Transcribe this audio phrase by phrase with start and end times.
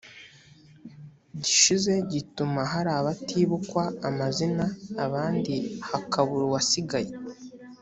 [1.43, 4.65] gishize gituma hari abatibukwa amazina
[5.05, 5.55] ahandi
[5.89, 7.11] hakabura uwasigaye